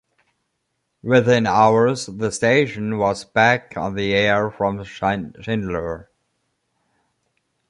Within 1.03 1.45
hours, 1.45 2.07
the 2.07 2.31
station 2.31 2.97
was 2.97 3.23
back 3.23 3.77
on 3.77 3.93
the 3.93 4.15
air 4.15 4.49
from 4.49 4.83
Shindler. 4.83 6.09